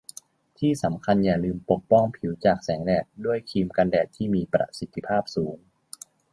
[0.59, 5.57] ที่สำคัญอย่าลืมปกป้องผิวจากแสงแดดด้วยครีมกันแดดที่มีประสิทธิภาพสูง